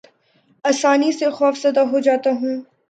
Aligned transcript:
آسانی 0.65 1.11
سے 1.11 1.27
خوف 1.29 1.55
زدہ 1.63 1.83
ہو 1.91 1.97
جاتا 1.99 2.29
ہوں 2.39 2.55